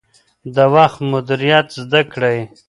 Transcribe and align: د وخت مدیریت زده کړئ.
د 0.55 0.57
وخت 0.73 0.99
مدیریت 1.11 1.67
زده 1.81 2.01
کړئ. 2.13 2.39